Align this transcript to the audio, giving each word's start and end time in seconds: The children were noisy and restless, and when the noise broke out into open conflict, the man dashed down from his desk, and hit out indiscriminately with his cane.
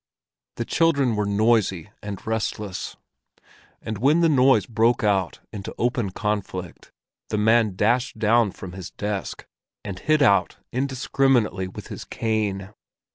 The 0.55 0.65
children 0.65 1.15
were 1.15 1.27
noisy 1.27 1.91
and 2.01 2.25
restless, 2.25 2.97
and 3.83 3.99
when 3.99 4.21
the 4.21 4.29
noise 4.29 4.65
broke 4.65 5.03
out 5.03 5.41
into 5.53 5.75
open 5.77 6.09
conflict, 6.09 6.91
the 7.29 7.37
man 7.37 7.75
dashed 7.75 8.17
down 8.17 8.51
from 8.53 8.71
his 8.71 8.89
desk, 8.89 9.45
and 9.85 9.99
hit 9.99 10.23
out 10.23 10.57
indiscriminately 10.71 11.67
with 11.67 11.89
his 11.89 12.03
cane. 12.03 12.73